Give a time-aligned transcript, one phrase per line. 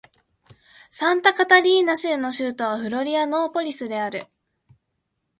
[0.89, 4.25] サンタカタリーナ州の州都はフロリアノーポリスである